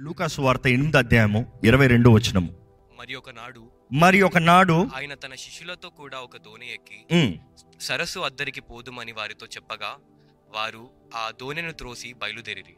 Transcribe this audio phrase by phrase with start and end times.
[0.00, 2.54] లూకాసు వార్త ఎనిమిది అధ్యాయము ఇరవై రెండు వచనము.
[2.98, 3.62] మరి ఒకనాడు
[3.92, 7.40] మరి ఒకనాడు ఆయన తన శిష్యులతో కూడా ఒక దోణి ఎక్కి
[7.80, 9.96] సరస్సు అద్దరికి పోదుమని వారితో చెప్పగా
[10.54, 12.76] వారు ఆ దోణెను త్రోసి బయలుదేరిరి.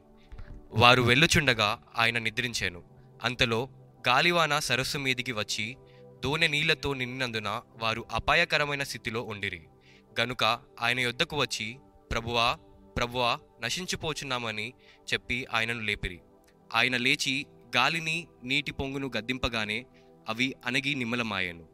[0.73, 2.83] వారు వెళ్ళుచుండగా ఆయన నిద్రించాను.
[3.25, 3.69] అంతలో
[4.09, 5.77] గాలివాన సరస్సు మీదికి వచ్చి
[6.25, 9.62] దోణె నీళ్ళతో నిండినందున వారు అపాయకరమైన స్థితిలో ఉండిరి.
[10.21, 10.45] గనుక
[10.80, 11.77] ఆయన యొద్దకు వచ్చి
[12.12, 12.59] ప్రభువా
[12.96, 14.73] ప్రభువా నశించిపోచున్నామని
[15.12, 16.21] చెప్పి ఆయనను లేపిరి.
[16.75, 17.46] ఆయన లేచి
[17.77, 19.86] గాలిని నీటి పొంగును గద్దింపగానే
[20.29, 21.64] అవి అణగి నిమ్మలమాయెను.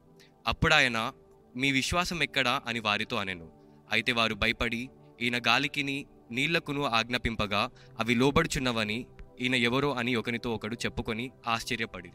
[0.46, 1.12] అప్పుడాయన
[1.56, 2.60] మీ విశ్వాసం ఎక్కడా?
[2.66, 3.48] అని వారితో అనెను.
[3.92, 7.70] అయితే వారు భయపడి ఈయన గాలికిని నీళ్ళకును ఆజ్ఞాపింపగా
[8.00, 9.06] అవి లోబడుచున్నవని
[9.40, 12.10] ఈయన ఎవరో అని ఒకనితో ఒకడు చెప్పుకొని ఆశ్చర్యపడి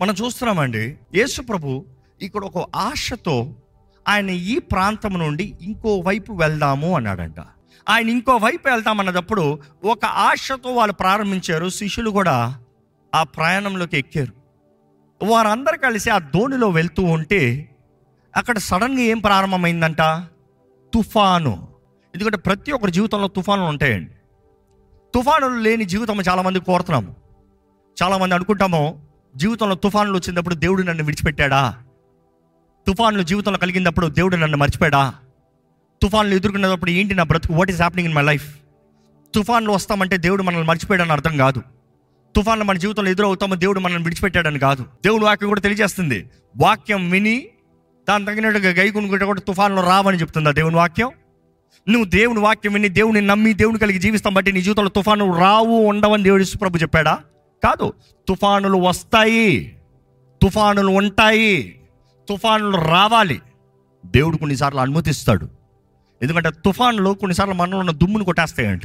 [0.00, 1.86] మనం చూస్తున్నామండి యేసు ప్రభు
[2.22, 3.54] ఇక్కడ ఒక ఆశతో
[4.08, 7.40] ఆయన ఈ ప్రాంతం నుండి ఇంకో వైపు వెళ్దాము అన్నాడంట.
[7.88, 11.68] ఆయన ఇంకో వైపు వెళ్తామన్నప్పుడు ఒక ఆశతో వాళ్ళు ప్రారంభించారు.
[11.68, 12.58] శిష్యులు కూడా
[13.14, 14.32] ఆ ప్రయాణంలోకి ఎక్కారు.
[15.24, 17.66] వారందరూ కలిసి ఆ దోణిలో వెళ్తూ ఉంటే
[18.36, 20.02] అక్కడ సడన్గా ఏం ప్రారంభమైందంట?
[20.94, 21.68] తుఫాను.
[22.14, 24.10] ఎందుకంటే ప్రతి ఒక్కరి జీవితంలో తుఫానులు ఉంటాయండి.
[25.14, 27.16] తుఫానులు లేని జీవితం చాలామంది కోరుతున్నాము
[28.02, 31.82] చాలామంది అనుకుంటాము జీవితంలో తుఫానులు వచ్చినప్పుడు దేవుడు నన్ను విడిచిపెట్టాడా?
[32.86, 35.14] తుఫానులు జీవితంలో కలిగినప్పుడు దేవుడు నన్ను మర్చిపోయాడా?
[36.02, 37.54] తుఫాన్లు ఎదుర్కొన్నప్పుడు ఏంటి నా బ్రతుకు?
[37.54, 38.56] What is happening in my life
[39.34, 41.62] తుఫాన్లు వస్తామంటే దేవుడు మనల్ని మర్చిపోయాడని అర్థం కాదు.
[42.36, 44.82] తుఫాన్లు మన జీవితంలో ఎదురవుతామో దేవుడు మనల్ని విడిచిపెట్టాడని కాదు.
[44.82, 46.26] దేవుడు వాక్యం కూడా తెలియజేస్తుంది.
[46.56, 47.46] వాక్యం విని
[48.08, 51.10] దాని తగినట్టుగా గైకునుకుంటే కూడా తుఫాన్లో రావని చెప్తుందా దేవుని వాక్యం.
[51.88, 56.22] నువ్వు దేవుని వాక్యం విని దేవుని నమ్మి దేవుని కలిగి జీవిస్తాం బట్టి నీ జీవితంలో తుఫాను రావు ఉండవని
[56.22, 57.18] దేవుడు ప్రభు చెప్పాడా?
[57.64, 57.92] కాదు.
[58.28, 59.76] తుఫానులు వస్తాయి.
[60.42, 61.80] తుఫానులు ఉంటాయి.
[62.28, 63.40] తుఫానులు రావాలి.
[64.06, 65.59] దేవుడు కొన్నిసార్లు అనుమతిస్తాడు.
[66.22, 68.82] ఎందుకంటే తుఫాన్లు కొన్నిసార్లు మనలో ఉన్న దుమ్మును కొట్టేస్తాయంట.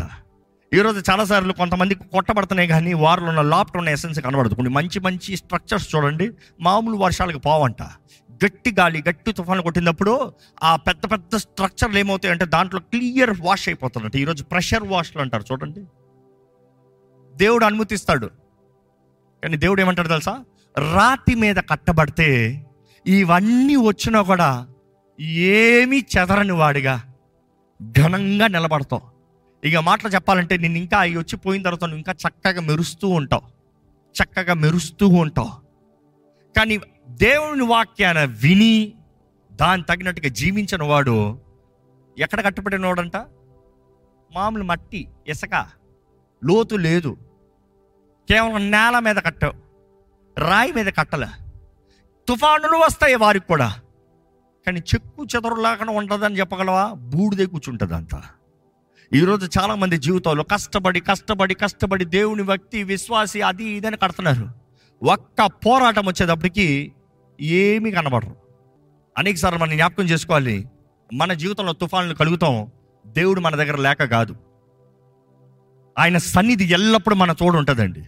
[0.73, 4.53] ఈరోజు చాలాసార్లు కొంతమంది కొట్టబడుతున్నాయి కానీ వారిలో ఉన్న లోపల ఉన్న ఎసెన్స్ కనబడదు.
[4.53, 6.31] కొన్ని మంచి మంచి స్ట్రక్చర్స్ చూడండి.
[6.61, 7.81] మామూలు వర్షాలకు పోవంట.
[8.45, 10.33] గట్టి గాలి గట్టి తుఫాను కొట్టినప్పుడు
[10.63, 15.85] ఆ పెద్ద పెద్ద స్ట్రక్చర్లు ఏమవుతాయంటే దాంట్లో క్లియర్ వాష్ అయిపోతుందంట ఈరోజు ప్రెషర్ వాష్లు అంటారు చూడండి.
[17.35, 18.25] దేవుడు అనుమతిస్తాడు.
[19.43, 20.39] కానీ దేవుడు ఏమంటాడు తెలుసా?
[20.93, 22.61] రాతి మీద కట్టబడితే
[23.07, 24.67] ఇవన్నీ వచ్చినా కూడా
[25.19, 27.03] ఏమీ చెదరని వాడిగా
[27.83, 29.01] ఘనంగా నిలబడతావు.
[29.67, 33.41] ఇక మాటలు చెప్పాలంటే నేను ఇంకా అవి వచ్చి పోయిన తర్వాత నువ్వు ఇంకా చక్కగా మెరుస్తూ ఉంటావు.
[34.23, 35.51] చక్కగా మెరుస్తూ ఉంటావు.
[36.57, 38.93] కానీ దేవుని వాక్యాన్ని విని
[39.51, 41.39] దాని తగినట్టుగా జీవించిన వాడు
[42.19, 43.17] ఎక్కడ కట్టుబడినవాడంట?
[44.31, 45.67] మామూలు మట్టి ఇసక
[46.45, 47.17] లోతు లేదు.
[48.29, 49.45] కేవలం నేల మీద కట్ట
[50.37, 51.27] రాయి మీద కట్టలే.
[52.27, 53.79] తుఫానులు వస్తాయి వారికి కూడా.
[54.65, 56.93] కానీ చెక్కు చెదరు లేకుండా ఉంటుందని చెప్పగలవా?
[56.93, 58.23] బూడిదే కూర్చుంటుంది అంతా
[59.13, 64.49] ఈరోజు చాలామంది జీవితంలో కష్టపడి కష్టపడి కష్టపడి దేవుని వ్యక్తి విశ్వాసి అది ఇదని కడుతున్నారు.
[65.03, 66.93] ఒక్క పోరాటం వచ్చేటప్పటికి
[67.41, 68.35] ఏమీ కనబడరు.
[69.17, 70.67] అనేకసార్లు మనం జ్ఞాపకం చేసుకోవాలి.
[71.13, 72.67] మన జీవితంలో తుఫాన్లు కలుగుతాం.
[73.07, 74.35] దేవుడు మన దగ్గర లేక కాదు.
[75.99, 78.01] ఆయన సన్నిధి ఎల్లప్పుడూ మన తోడు ఉంటుందండి.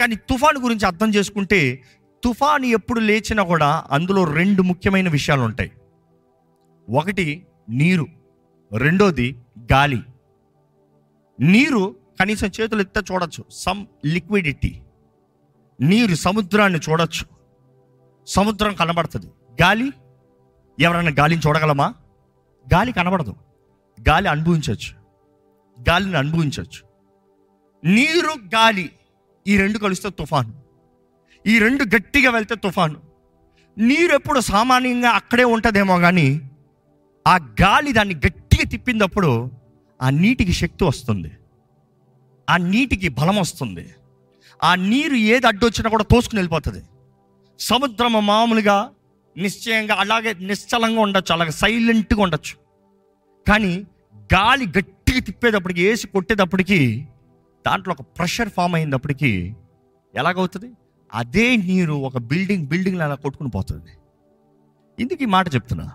[0.00, 1.82] కానీ తుఫాను గురించి అర్థం చేసుకుంటే
[2.24, 5.72] తుఫాను ఎప్పుడు లేచినా కూడా అందులో రెండు ముఖ్యమైన విషయాలు ఉంటాయి.
[6.90, 8.06] ఒకటి నీరు
[8.76, 9.38] రెండోది
[9.72, 10.02] గాలి.
[11.40, 13.44] నీరు కనీసం చేతులు ఎత్త చూడొచ్చు.
[13.50, 14.80] సమ్ లిక్విడిటీ
[15.80, 17.26] నీరు సముద్రాన్ని చూడొచ్చు.
[18.26, 19.26] సముద్రం కనబడుతుంది.
[19.62, 19.92] గాలి?
[20.80, 21.94] ఎవరైనా గాలిని చూడగలమా?
[22.74, 23.34] గాలి కనబడదు.
[24.08, 24.98] గాలి అనుభవించవచ్చు.
[25.90, 26.88] గాలిని అనుభవించవచ్చు.
[27.84, 28.90] నీరు గాలి
[29.46, 30.54] ఈ రెండు కలిస్తే తుఫాను.
[31.46, 33.00] ఈ రెండు గట్టిగా వెళ్తే తుఫాను.
[33.78, 36.50] నీరు ఎప్పుడు సామాన్యంగా అక్కడే ఉంటుందేమో కానీ
[37.28, 39.50] ఆ గాలి దాన్ని గట్టిగా తిప్పినప్పుడు
[40.02, 41.30] ఆ నీటికి శక్తి వస్తుంది.
[42.50, 43.84] ఆ నీటికి బలం వస్తుంది.
[44.62, 46.82] ఆ నీరు ఏది అడ్డొచ్చినా కూడా తోసుకుని వెళ్ళిపోతుంది.
[47.58, 48.90] సముద్రం మామూలుగా
[49.36, 52.54] నిశ్చయంగా అలాగే నిశ్చలంగా ఉండొచ్చు అలాగే సైలెంట్గా ఉండొచ్చు.
[53.48, 53.86] కానీ
[54.34, 57.08] గాలి గట్టిగా తిప్పేటప్పటికి వేసి కొట్టేటప్పటికి
[57.66, 59.54] దాంట్లో ఒక ప్రెషర్ ఫామ్ అయినప్పటికీ
[60.14, 60.70] ఎలాగవుతుంది?
[61.14, 63.90] అదే నీరు ఒక బిల్డింగ్ బిల్డింగ్ అలా కొట్టుకుని పోతుంది.
[65.02, 65.92] ఇందుకు ఈ మాట చెప్తున్నా.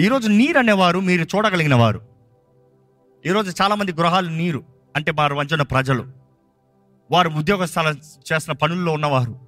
[0.00, 2.00] ఈరోజు నీరు అనేవారు మీరు చూడగలిగిన వారు
[3.26, 4.64] ఈరోజు చాలామంది గృహాలు నీరు
[4.96, 6.06] అంటే వారు వంచిన ప్రజలు.
[7.10, 7.96] వారు ఉద్యోగ స్థలం
[8.32, 9.40] చేసిన పనుల్లో ఉన్నవారు.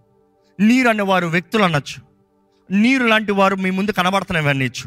[0.61, 2.02] నీరు అనేవారు వ్యక్తులు అనొచ్చు.
[2.70, 4.81] నీరు లాంటి వారు మీ ముందు కనబడుతున్నవి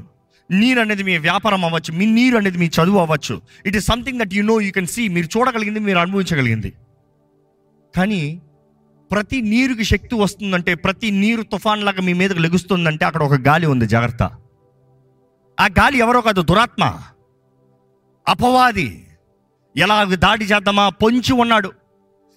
[0.51, 3.42] నీరు అనేది మీ వ్యాపారం అవ్వచ్చు మీ నీరు అనేది మీ చదువు అవ్వచ్చు.
[3.66, 6.74] It is something that you know you can see మీరు చూడగలిగింది మీరు అనుభవించగలిగింది.
[7.95, 8.42] కానీ
[9.12, 13.88] ప్రతి నీరుకి శక్తి వస్తుందంటే ప్రతి నీరు తుఫాన్ లాగా మీ మీదకి లెగుస్తుందంటే అక్కడ ఒక గాలి ఉంది
[13.88, 14.31] జాగ్రత్త.
[15.60, 17.00] ఆ గాలి ఎవరో కాదు దురాత్మ.
[18.28, 19.08] అపవాది.
[19.78, 20.90] ఎలా దాడి చేద్దామా?
[20.90, 21.72] పొంచి ఉన్నాడు.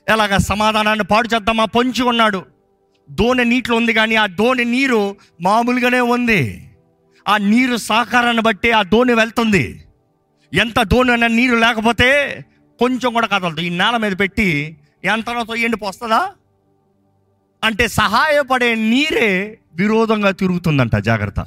[0.08, 1.64] ఎలాగ సమాధానాన్ని పాడు చేద్దామా?
[1.64, 2.44] పొంచి ఉన్నాడు.
[3.10, 6.70] దోణి నీటిలో ఉంది కానీ ఆ దోణి నీరు మామూలుగానే ఉంది.
[7.28, 9.84] ఆ నీరు సహకారాన్ని బట్టి ఆ దోణి వెళ్తుంది.
[10.54, 12.44] ఎంత దోణి అన్న నీరు లేకపోతే
[12.78, 13.60] కొంచెం కూడా కదలదు.
[13.60, 16.32] ఈ నేల మీద పెట్టి యంత్రంతో ఎండిపోస్తుందా
[17.64, 21.46] అంటే సహాయపడే నీరే విరోధంగా తిరుగుతుందంట జాగ్రత్త.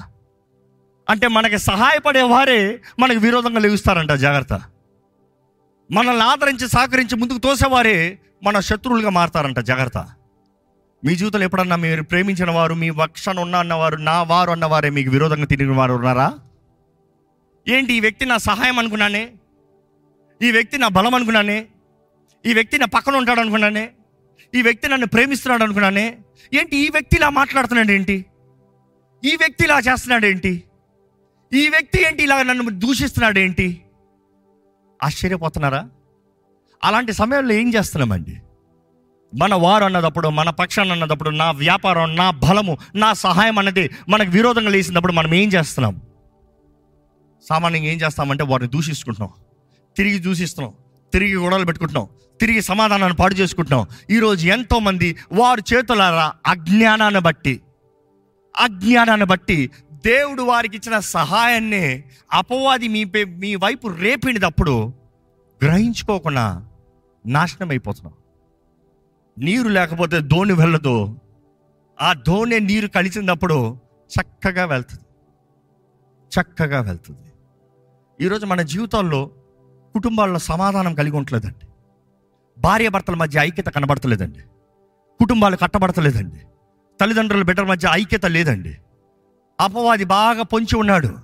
[1.09, 4.61] అంటే మనకి సహాయపడే వారే మనకి విరోధంగా లెగుస్తారంట జాగ్రత్త.
[5.91, 10.07] మనల్ని ఆదరించి సహకరించి ముందుకు తోసేవారే మన శత్రువులుగా మారతారంట జాగ్రత్త.
[11.05, 15.45] మీ జీవితంలో ఎప్పుడన్నా మీరు ప్రేమించిన వారు మీ పక్షాన ఉన్న అన్నవారు నా వారు అన్నవారే మీకు విరోధంగా
[15.45, 16.33] తిరిగిన వారు ఉన్నారా?
[17.67, 19.31] ఏంటి ఈ వ్యక్తి నా సహాయం అనుకున్నానే?
[20.41, 21.65] ఈ వ్యక్తి నా బలం అనుకున్నానే?
[22.45, 23.89] ఈ వ్యక్తి నా పక్కన ఉంటాడు అనుకున్నానే?
[24.55, 26.17] ఈ వ్యక్తి నన్ను ప్రేమిస్తున్నాడు అనుకున్నానే?
[26.53, 28.25] ఏంటి ఈ వ్యక్తి ఇలా మాట్లాడుతున్నాడు ఏంటి?
[29.25, 30.63] ఈ వ్యక్తి ఇలా చేస్తున్నాడు ఏంటి?
[31.53, 32.23] ఈ వ్యక్తి ఏంటి?
[32.23, 33.81] ఇలా నన్ను దూషిస్తున్నాడు ఏంటి
[35.03, 35.89] ఆశ్చర్యపోతున్నారా?
[36.83, 38.41] అలాంటి సమయంలో ఏం చేస్తున్నామండి?
[39.35, 44.69] మన వారు అన్నదప్పుడు మన పక్షాన్ని అన్నదప్పుడు నా వ్యాపారం నా బలము నా సహాయం అన్నది మనకు విరోధంగా
[44.69, 46.01] లేసినప్పుడు మనం ఏం చేస్తున్నాం?
[47.49, 49.31] సామాన్యంగా ఏం చేస్తామంటే వారిని దూషించుకుంటున్నాం.
[49.97, 50.73] తిరిగి దూషిస్తున్నాం.
[51.13, 52.07] తిరిగి గొడవలు పెట్టుకుంటున్నాం.
[52.41, 53.87] తిరిగి సమాధానాన్ని పాడు చేసుకుంటున్నాం.
[54.09, 57.61] ఈరోజు ఎంతోమంది వారి చేతులారా అజ్ఞానాన్ని బట్టి
[58.57, 59.69] అజ్ఞానాన్ని బట్టి
[60.05, 62.03] దేవుడు వారికి ఇచ్చిన సహాయాన్ని
[62.33, 64.93] అపవాది మీ పే- మీ వైపు రేపినప్పుడు
[65.63, 66.67] గ్రహించుకోకుండా
[67.25, 68.13] నాశనం అయిపోతున్నాం
[69.37, 71.19] నీరు లేకపోతే దోణి వెళ్ళదు.
[72.01, 73.77] ఆ దోణి నీరు కలిసినప్పుడు
[74.21, 75.03] చక్కగా వెళ్తుంది.
[76.39, 77.31] చక్కగా వెళ్తుంది.
[78.25, 79.25] ఈరోజు మన జీవితాల్లో
[79.93, 81.67] కుటుంబాల్లో సమాధానం కలిగి ఉండలేదండి.
[82.59, 84.39] భార్య భర్తల మధ్య ఐక్యత కనబడతలేదండి.
[85.19, 86.39] కుటుంబాలు కట్టబడతలేదండి.
[87.01, 88.77] తల్లిదండ్రుల బిడ్డల మధ్య ఐక్యత లేదండి.
[89.59, 91.17] అపవాది బాగా పొంచి ఉన్నాడు.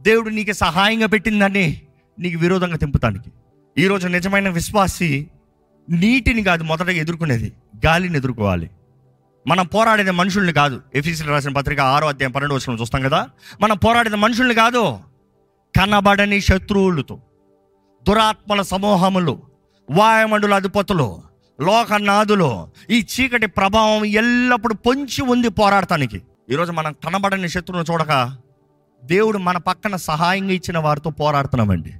[0.00, 1.80] దేవుడు నీకు సహాయంగా పెట్టిందని
[2.18, 3.30] నీకు విరోధంగా తెంపుతానికి.
[3.78, 5.26] ఈరోజు నిజమైన విశ్వాసి
[5.90, 7.52] నీటిని కాదు మొదటగా ఎదుర్కొనేది
[7.86, 8.70] గాలిని ఎదుర్కోవాలి.
[9.46, 10.80] మనం పోరాడేది మనుషుల్ని కాదు.
[10.94, 13.28] ఎఫీసీలు రాసిన పత్రిక ఆరో అధ్యాయం పన్నెండు వచ్చిన చూస్తాం కదా?
[13.60, 14.98] మనం పోరాడేది మనుషుల్ని కాదు
[15.80, 17.20] కనబడని శత్రువులతో
[18.08, 19.42] దురాత్మల సమూహములు
[19.90, 21.22] వాయుమండుల అధిపతులు
[21.60, 26.22] లోకనాదులు ఈ చీకటి ప్రభావం ఎల్లప్పుడూ పొంచి ఉంది పోరాడటానికి.
[26.52, 28.36] ఈరోజు మనం కనబడని శత్రువును చూడక
[29.04, 31.94] దేవుడు మన పక్కన సహాయంగా ఇచ్చిన వారితో పోరాడుతున్నామండి.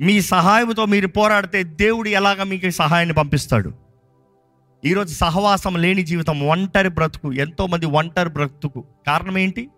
[0.00, 3.72] మీ సహాయంతో మీరు పోరాడితే దేవుడు ఎలాగ మీకు సహాయాన్ని పంపిస్తాడు?
[4.84, 8.84] ఈరోజు సహవాసం లేని జీవితం ఒంటరి బ్రతుకు ఎంతోమంది ఒంటరి బ్రతుకు.
[9.06, 9.70] కారణం ఏంటి?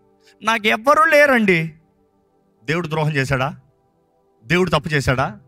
[0.42, 1.74] నాకు ఎవ్వరూ లేరండి.
[2.64, 3.56] దేవుడు ద్రోహం చేశాడా?
[4.46, 5.38] దేవుడు తప్పు చేశాడా?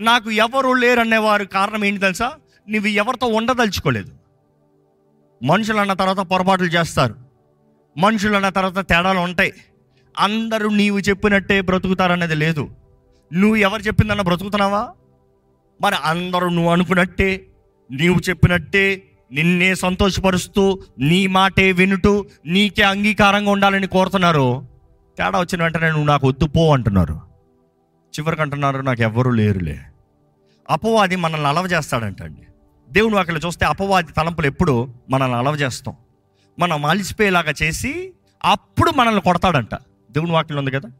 [0.00, 2.32] నాకు ఎవరు లేరనేవారు కారణం ఏంటి తెలుసా?
[2.68, 4.12] నువ్వు ఎవరితో ఉండదలుచుకోలేదు.
[5.44, 7.23] మనుషులు అన్న తర్వాత పొరపాట్లు చేస్తారు.
[7.98, 9.52] మనుషులు అన్న తర్వాత తేడాలు ఉంటాయి.
[10.18, 12.68] అందరూ నీవు చెప్పినట్టే బ్రతుకుతారనేది లేదు.
[13.32, 14.88] నువ్వు ఎవరు చెప్పిందన్న బ్రతుకుతున్నావా?
[15.80, 17.46] మరి అందరూ నువ్వు అనుకున్నట్టే
[17.90, 19.02] నీవు చెప్పినట్టే
[19.32, 24.66] నిన్నే సంతోషపరుస్తూ నీ మాటే వినుటూ నీకే అంగీకారంగా ఉండాలని కోరుతున్నారు?
[25.18, 27.20] తేడా వచ్చిన వెంటనే నువ్వు నాకు వద్దు పో అంటున్నారు.
[28.18, 29.80] చివరికి అంటున్నారు నాకు ఎవ్వరూ లేరులే.
[30.70, 32.40] అపవాది మనల్ని అలవ చేస్తాడంటండి.
[32.90, 35.94] దేవుని అక్కడ చూస్తే అపవాది తలంపులు ఎప్పుడు మనల్ని అలవ చేస్తాం.
[36.58, 38.12] మనం అలిసిపోయేలాగా చేసి
[38.44, 39.74] అప్పుడు మనల్ని కొడతాడంట.
[40.10, 40.90] దేవుని వాక్యం ఉంది కదా?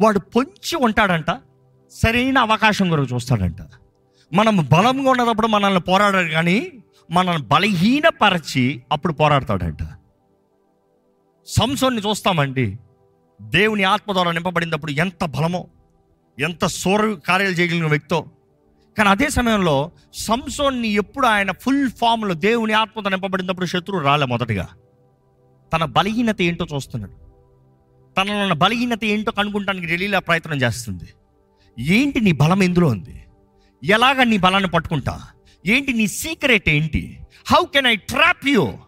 [0.00, 1.30] వాడు పొంచి ఉంటాడంట
[1.90, 3.56] సరైన అవకాశం కొరకు చూస్తాడంట.
[4.32, 6.72] మనం బలంగా ఉన్నప్పుడు మనల్ని పోరాడాడు కానీ
[7.10, 9.78] మనల్ని బలహీనపరచి అప్పుడు పోరాడతాడంట.
[11.46, 12.78] సంసోన్ని చూస్తామండి.
[13.42, 15.66] దేవుని ఆత్మ ద్వారా నింపబడినప్పుడు ఎంత బలమో
[16.38, 18.26] ఎంత సోర కార్యాలు చేయగలిగిన వ్యక్తో.
[18.98, 24.68] కానీ అదే సమయంలో సంసోన్ని ఎప్పుడు ఆయన ఫుల్ ఫామ్లో దేవుని ఆత్మతో నింపబడినప్పుడు శత్రువు రాలే మొదటిగా.
[25.72, 27.28] తన బలహీనత ఏంటో చూస్తున్నాడు.
[28.14, 31.04] తనలో ఉన్న బలహీనత ఏంటో కనుక్కుంటానికి ఢిల్లీలో ప్రయత్నం చేస్తుంది.
[31.78, 33.24] ఏంటి నీ బలం ఎందులో ఉంది?
[33.84, 35.26] ఎలాగ నీ బలాన్ని పట్టుకుంటా?
[35.66, 37.20] ఏంటి నీ సీక్రెట్ ఏంటి?
[37.46, 38.78] How can I trap you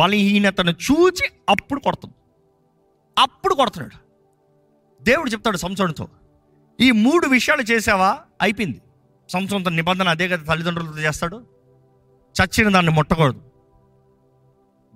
[0.00, 2.14] బలహీనతను చూచి అప్పుడు కొడుతుంది.
[3.18, 4.06] అప్పుడు కొడుతున్నాడు.
[5.04, 6.08] దేవుడు చెప్తాడు సంసోనితో
[6.80, 8.18] ఈ మూడు విషయాలు చేసావా?
[8.42, 8.80] అయిపోయింది.
[9.28, 11.46] సంసోన్తో నిబంధన అదే కదా తల్లిదండ్రులతో చేస్తాడు.
[12.42, 13.45] చచ్చిన దాన్ని ముట్టకూడదు.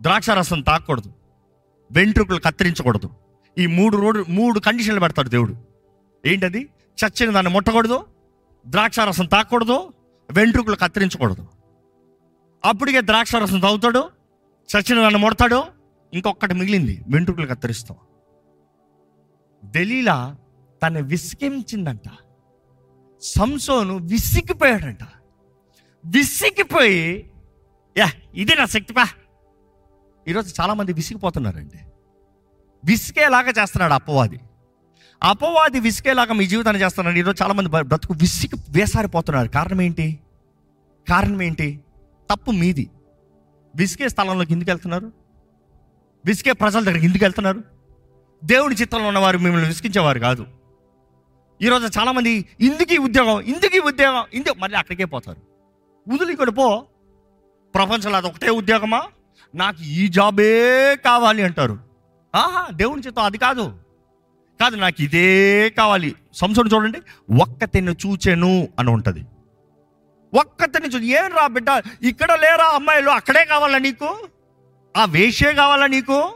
[0.03, 1.13] ద్రాక్ష రసం తాకూడదు
[1.93, 3.11] వెంట్రుకలు కత్తిరించకూడదు.
[3.59, 5.57] ఈ మూడు రోడ్డు మూడు కండిషన్లు పెడతాడు దేవుడు.
[6.27, 6.69] ఏంటది?
[7.01, 8.07] చచ్చిన దాన్ని ముట్టకూడదు
[8.67, 9.93] ద్రాక్షారసం తాకూడదు
[10.31, 11.47] వెంట్రుకలు కత్తిరించకూడదు.
[12.65, 14.11] అప్పటికే ద్రాక్షారసం తాగుతాడు
[14.77, 15.65] చచ్చిన దాన్ని ముడతాడు
[16.15, 17.99] ఇంకొకటి మిగిలింది వెంట్రుకలు కత్తిరిస్తాం.
[19.65, 20.37] దలీలా
[20.83, 22.03] తను విసిగించిందంట.
[23.23, 24.99] సంసోను విసిగిపోయాడంట.
[26.05, 27.31] విసిగిపోయి
[27.99, 29.09] యా ఇదే నా శక్తిపా
[30.29, 31.79] ఈరోజు చాలామంది విసిగిపోతున్నారండి.
[32.85, 34.41] విసిగేలాగా చేస్తున్నాడు అపవాది.
[35.23, 37.17] అపవాది విసిగేలాగా మీ జీవితాన్ని చేస్తున్నాడు.
[37.17, 39.49] ఈరోజు చాలామంది బ్రతుకు విసిగి వేసారిపోతున్నారు.
[39.49, 40.21] కారణం ఏంటి?
[41.09, 41.81] కారణం ఏంటి?
[42.31, 42.91] తప్పు మీది.
[43.77, 45.13] విసికే స్థలంలోకి ఎందుకు వెళ్తున్నారు?
[46.25, 47.65] విసికే ప్రజల దగ్గరికి ఎందుకు వెళ్తున్నారు?
[48.45, 50.47] దేవుని చిత్తంలో ఉన్నవారు మిమ్మల్ని విసిగించేవారు కాదు.
[51.63, 55.43] ఈరోజు చాలామంది ఇందుకు ఈ ఉద్యోగం ఇందుకు ఈ ఉద్యోగం ఇందుకు మళ్ళీ అక్కడికే పోతారు.
[56.09, 56.87] వదిలి ఇక్కడ పో
[57.75, 59.03] ప్రపంచంలో అది ఒకటే ఉద్యోగమా?
[59.55, 61.79] నాకు ఈ జాబే కావాలి అంటారు.
[62.35, 63.79] ఆహా దేవుని చిత్తం అది కాదు.
[64.61, 66.15] కాదు నాకు ఇదే కావాలి.
[66.35, 66.99] సంసోను చూడండి
[67.43, 69.25] ఒక్కతిని చూచెను అని ఉంటుంది.
[70.39, 74.29] ఒక్కతిని చూ ఏం రా బిడ్డ ఇక్కడ లేరా అమ్మాయిలు అక్కడే కావాలా నీకు?
[74.97, 76.35] ఆ వేషే కావాలా నీకు?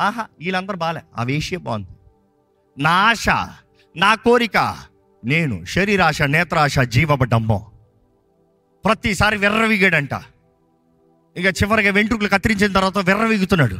[0.00, 1.00] ఆహా వీళ్ళందరూ బాలే.
[1.16, 1.88] ఆ వేషే బాగుంది.
[2.78, 3.28] నా ఆశ
[3.96, 4.76] నా కోరిక
[5.24, 7.70] నేను శరీరాశ నేత్రాశ జీవబడ్డమ్మో.
[8.84, 10.14] ప్రతిసారి వెర్రవిగాడంట.
[11.36, 13.76] ఇక చివరిగా వెంట్రుకలు కత్తిరించిన తర్వాత వెర్రవీగుతున్నాడు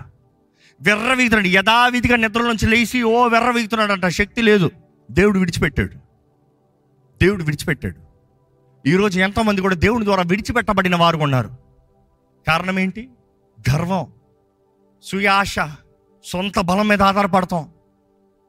[0.83, 4.71] వెర్రవీగుతున్నాడు యథావిధిగా నిద్ర నుంచి లేచి ఓ వెర్రవీగుతున్నాడు అంట శక్తి లేదు.
[5.11, 5.95] దేవుడు విడిచిపెట్టాడు.
[7.23, 8.05] దేవుడు విడిచిపెట్టాడు.
[8.89, 11.51] ఈరోజు ఎంతోమంది కూడా దేవుని ద్వారా విడిచిపెట్టబడిన వారు ఉన్నారు.
[12.49, 13.09] కారణం ఏంటి?
[13.71, 14.07] గర్వం.
[15.03, 15.57] సుయాశ
[16.25, 17.69] సొంత బలం మీద ఆధారపడతాం.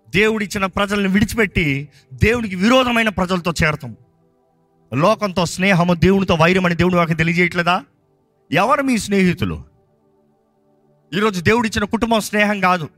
[0.09, 3.95] దేవుడిచ్చిన ప్రజల్ని విడిచిపెట్టి దేవునికి విరోధమైన ప్రజలతో చేరతాం.
[4.93, 7.83] లోకంతో స్నేహము దేవునితో వైరం అని దేవుని వాకి తెలియజేయట్లేదా?
[8.52, 9.64] ఎవరు మీ స్నేహితులు?
[11.14, 12.90] ఈరోజు దేవుడిచ్చిన కుటుంబం స్నేహం కాదు.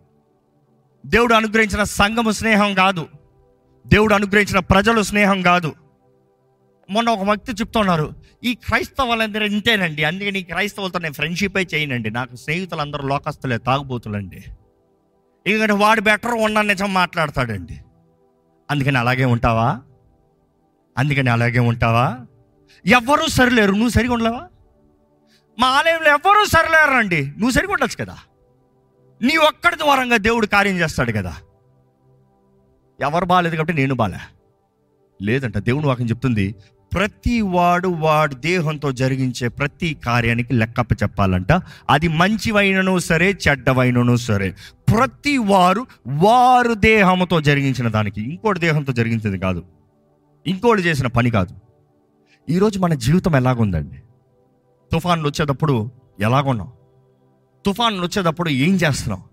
[1.06, 3.08] దేవుడు అనుగ్రహించిన సంఘము స్నేహం కాదు.
[3.88, 5.74] దేవుడు అనుగ్రహించిన ప్రజలు స్నేహం కాదు.
[6.90, 8.14] మొన్న ఒక వ్యక్తి చెప్తున్నారు
[8.44, 10.04] ఈ క్రైస్తవులందరూ ఇంతేనండి.
[10.04, 12.12] అందుకని క్రైస్తవులతో నేను ఫ్రెండ్షిప్ చేయనండి.
[12.12, 14.44] నాకు స్నేహితులు అందరూ లోకస్తులే తాగుబోతులండి.
[15.48, 17.82] ఎందుకంటే వాడు బెటర్ ఉన్న నిజం మాట్లాడతాడండి.
[18.72, 19.82] అందుకని అలాగే ఉంటావా?
[20.98, 22.20] అందుకని అలాగే ఉంటావా?
[22.86, 23.72] ఎవ్వరూ సరిలేరు.
[23.72, 24.48] నువ్వు సరిగా ఉండలేవా?
[25.60, 28.18] మా ఆలయంలో ఎవరూ సరిలేరు నువ్వు సరిగా ఉండొచ్చు కదా?
[29.22, 31.36] నీ ఒక్కడి ద్వారంగా దేవుడు కార్యం చేస్తాడు కదా?
[33.02, 34.18] ఎవరు బాగాలేదు కాబట్టి నేను బాలే.
[35.22, 36.56] లేదంట దేవుడు వాక్యం చెప్తుంది
[36.94, 41.52] ప్రతి వాడు వాడు దేహంతో జరిగించే ప్రతి కార్యానికి లెక్కప్ప చెప్పాలంట.
[41.90, 44.56] అది మంచివైనను సరే చెడ్డవైనను సరే.
[44.94, 49.66] ప్రతి వారు వారు దేహంతో జరిగించిన దానికి ఇంకోటి దేహంతో జరిగించింది కాదు.
[50.48, 51.56] ఇంకోటి చేసిన పని కాదు.
[52.50, 54.02] ఈరోజు మన జీవితం ఎలాగుందండి?
[54.92, 56.72] తుఫాన్లు వచ్చేటప్పుడు ఎలాగున్నాం?
[57.66, 59.24] తుఫాన్లు వచ్చేటప్పుడు ఏం చేస్తున్నాం?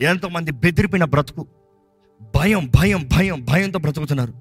[0.00, 1.46] ఎంతోమంది బెదిరిపిన బ్రతుకు.
[2.36, 4.34] భయం భయం భయం భయంతో బ్రతుకుతున్నారు.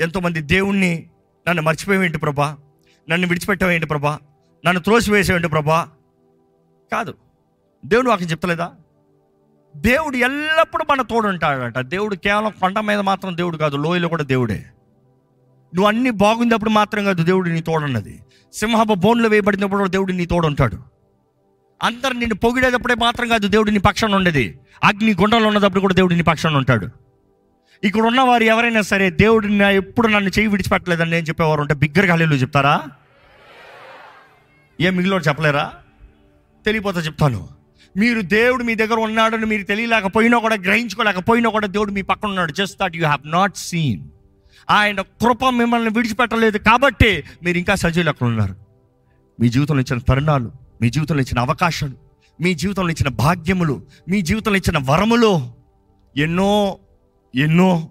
[0.00, 1.10] ఎంతోమంది దేవుణ్ణి
[1.48, 2.56] నన్ను మర్చిపోయేంటి ప్రభా?
[3.10, 4.18] నన్ను విడిచిపెట్టవేంటి ప్రభా?
[4.66, 5.88] నన్ను త్రోసివేసేవేంటి ప్రభా?
[6.92, 7.14] కాదు.
[7.86, 8.72] దేవుడు వాకి చెప్తలేదా?
[9.76, 11.78] దేవుడు ఎల్లప్పుడూ మన తోడుంటాడంట.
[11.78, 14.66] దేవుడు కేవలం కొండ మీద మాత్రం దేవుడు కాదు లోయలో కూడా దేవుడే.
[15.74, 18.20] నువ్వు అన్ని బాగుందప్పుడు మాత్రం కాదు దేవుడు నీ తోడన్నది.
[18.54, 20.78] సింహపు బోన్లో వేయబడినప్పుడు దేవుడు నీ తోడు ఉంటాడు
[21.82, 24.58] అందరు నిన్ను పొగిడేటప్పుడే మాత్రం కాదు దేవుడు నీ పక్షాన ఉండేది.
[24.84, 26.88] అగ్ని గుండంలో ఉన్నప్పుడు కూడా దేవుడు నీ పక్షాన ఉంటాడు.
[27.84, 32.34] ఇక్కడ ఉన్నవారు ఎవరైనా సరే దేవుడు నా ఎప్పుడు నన్ను చేయి విడిచిపెట్టలేదని నేను చెప్పేవారు ఉంటే బిగ్గరగా హల్లేలు
[32.34, 32.82] చెప్తారా?
[34.80, 35.72] ఏ మిగిలిన చెప్పలేరా?
[36.66, 37.48] తెలియపోతే చెప్తాను.
[37.96, 42.52] మీరు దేవుడు మీ దగ్గర ఉన్నాడని మీరు తెలియలేకపోయినా కూడా గ్రహించుకోలేకపోయినా కూడా దేవుడు మీ పక్కన ఉన్నాడు.
[42.52, 44.08] Just that you have not seen
[44.70, 48.54] ఆయన కృప మిమ్మల్ని విడిచిపెట్టలేదు కాబట్టి మీరు ఇంకా సజీవులు అక్కడ ఉన్నారు.
[49.40, 50.52] మీ జీవితంలో ఇచ్చిన తరుణాలు
[50.82, 51.92] మీ జీవితంలో ఇచ్చిన అవకాశాలు
[52.40, 55.52] మీ జీవితంలో ఇచ్చిన భాగ్యములు మీ జీవితంలో ఇచ్చిన వరములు
[56.16, 56.78] ఎన్నో
[57.34, 57.88] ఎన్నో.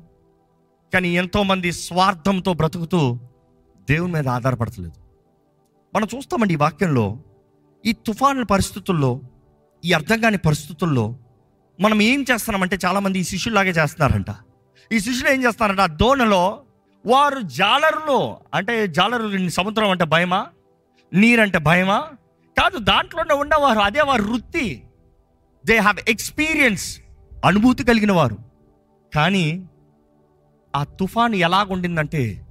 [0.94, 3.20] కానీ ఎంతోమంది స్వార్థంతో బ్రతుకుతూ
[3.90, 4.94] దేవుని మీద ఆధారపడతలేదు.
[5.96, 7.20] మనం చూస్తామండి ఈ వాక్యంలో
[7.86, 9.22] ఈ తుఫాను పరిస్థితుల్లో
[9.86, 11.18] ఈ అర్థం కాని పరిస్థితుల్లో
[11.80, 14.32] మనం ఏం చేస్తున్నామంటే చాలామంది ఈ శిష్యుల్లాగే చేస్తున్నారంట.
[14.92, 16.60] ఈ శిష్యులు ఏం చేస్తారంట ఆ దోణలో
[17.06, 20.46] వారు జాలరులు అంటే జాలరు సముద్రం అంటే భయమా?
[21.14, 22.04] నీరంటే భయమా?
[22.62, 24.84] కాదు దాంట్లోనే ఉన్నవారు అదే వారి వృత్తి.
[25.66, 27.00] దే హ్యావ్ ఎక్స్పీరియన్స్
[27.46, 28.38] అనుభూతి కలిగిన వారు
[29.16, 29.66] కానీ
[30.76, 32.46] ఆ తుఫాను ఎలాగుండిందంటే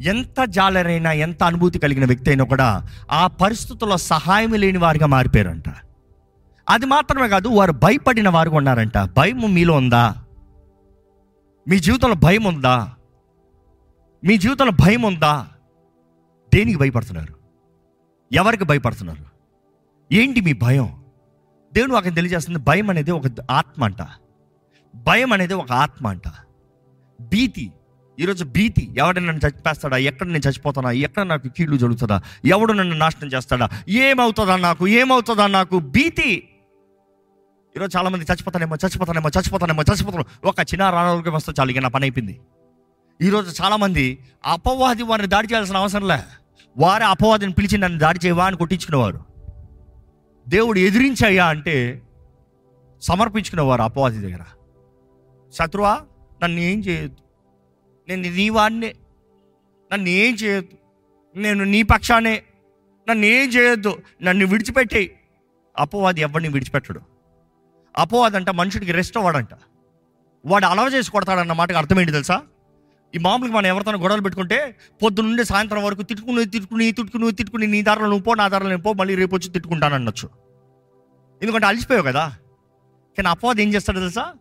[0.00, 5.64] ఎంత జాలరైనా ఎంత అనుభూతి కలిగిన వ్యక్తి అయినా కూడా ఆ పరిస్థితుల్లో సహాయం లేని వారిగా మారిపోయారంట.
[6.68, 8.98] అది మాత్రమే కాదు వారు భయపడిన వారుగా ఉన్నారంట.
[8.98, 10.23] భయం మీలో ఉందా?
[11.68, 12.92] మీ జీవితంలో భయం ఉందా?
[14.24, 15.48] మీ జీవితంలో భయం ఉందా?
[16.54, 17.34] దేనికి భయపడుతున్నారు?
[18.32, 19.24] ఎవరికి భయపడుతున్నారు?
[20.12, 21.04] ఏంటి మీ భయం?
[21.72, 23.96] దేవుడు వాకి తెలియజేస్తుంది భయం అనేది ఒక ఆత్మ అంట.
[24.94, 26.28] భయం అనేది ఒక ఆత్మ అంట.
[27.20, 27.72] భీతి.
[28.20, 28.94] ఈరోజు భీతి.
[28.98, 30.90] ఎవడ నన్ను చచ్చిపేస్తాడా ఎక్కడ నేను చచ్చిపోతానా?
[30.90, 33.68] ఎక్కడ నాకు కీళ్ళు జరుగుతుందా ఎవడు నన్ను నాశనం చేస్తాడా?
[33.88, 34.88] ఏమవుతుందా నాకు?
[34.88, 35.78] ఏమవుతుందా నాకు?
[35.78, 36.48] భీతి.
[37.76, 39.82] ఈరోజు చాలా మంది చచ్చిపోతానేమో చచ్చిపోతానేమో చచ్చిపోతానేమో.
[39.82, 42.40] చచ్చిపోతాను ఒక చిన్న రాణాలకి వస్తే చాలు ఇక నా పని అయిపోయింది.
[43.22, 46.18] ఈరోజు చాలామంది అపవాది వారిని దాడి చేయాల్సిన అవసరం లే.
[46.78, 49.20] వారే అపవాదిని పిలిచి నన్ను దాడి చేయవా అని కొట్టించుకునేవారు.
[50.48, 52.02] దేవుడు ఎదిరించాయా అంటే
[53.00, 54.40] సమర్పించుకునేవారు అపవాది దగ్గర.
[55.52, 56.02] శత్రువా
[56.42, 57.16] నన్ను ఏం చేయొద్దు.
[58.08, 58.94] నేను నీ వాడినే.
[59.92, 60.76] నన్ను ఏం చేయొద్దు.
[61.38, 62.42] నేను నీ పక్షానే.
[63.10, 64.02] నన్ను ఏం చేయొద్దు.
[64.22, 65.16] నన్ను విడిచిపెట్టేయి.
[65.78, 67.13] అపవాది ఎవరిని విడిచిపెట్టడు.
[67.96, 69.48] అపోవాదంట మనుషుడికి రెస్ట్ అవ్వడంట.
[70.44, 72.42] వాడు అలవ చేసి కొడతాడన్న మాటకు అర్థం ఏంటి తెలుసా?
[73.14, 78.06] ఈ మామూలుగా మనం ఎవరితోనో గొడవలు పెట్టుకుంటే పొద్దున్న సాయంత్రం వరకు తిట్టుకుని తిట్టుకుని తిట్టుకుని తిట్టుకుని నీ దారిలో
[78.06, 80.28] నువ్వు పో నా దారిలో నేను పో మళ్ళీ రేపు వచ్చి తిట్టుకుంటాను అనొచ్చు
[81.42, 82.36] ఎందుకంటే అలసిపోయావు కదా?
[83.16, 84.34] కానీ అపవాదం ఏం చేస్తాడు తెలుసా?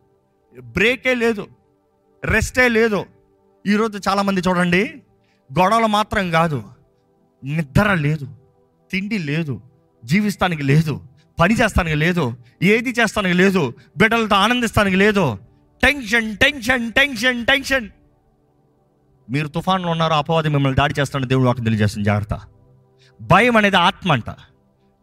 [0.59, 1.47] బ్రేకే లేదు
[2.23, 3.05] రెస్టే లేదు.
[3.67, 5.01] ఈరోజు చాలామంది చూడండి
[5.59, 6.63] గొడవలు మాత్రం కాదు
[7.43, 8.27] నిద్ర లేదు
[8.91, 9.61] తిండి లేదు
[10.05, 11.01] జీవిస్తానికి లేదు.
[11.39, 15.37] పని చేస్తానికి లేదు ఏది చేస్తానికి లేదు బిడ్డలతో ఆనందిస్తానికి లేదు.
[15.83, 17.89] Tension tension tension tension.
[19.29, 22.05] మీరు తుఫాన్లో ఉన్నారు అపవాది మిమ్మల్ని దాడి చేస్తాను దేవుడు వాకి తెలియజేస్తుంది.
[22.05, 22.41] జాగ్రత్త.
[23.21, 24.29] భయం అనేది ఆత్మ అంట.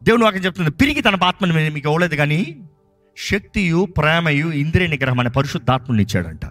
[0.04, 2.68] దేవుడు వాకి చెప్తుంది పిరిగి తన ఆత్మని మీకు ఇవ్వలేదు కానీ
[3.16, 6.46] శక్తియు ప్రేమయు ఇంద్రియ నిగ్రహం అనే పరిశుద్ధాత్మని ఇచ్చాడంట.